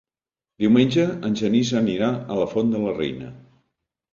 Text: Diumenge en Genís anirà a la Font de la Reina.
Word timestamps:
Diumenge 0.63 1.03
en 1.29 1.35
Genís 1.41 1.73
anirà 1.81 2.09
a 2.15 2.39
la 2.41 2.51
Font 2.55 2.75
de 2.75 2.83
la 2.87 2.99
Reina. 2.99 3.31